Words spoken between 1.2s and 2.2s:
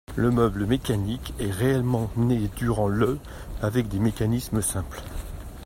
est réellement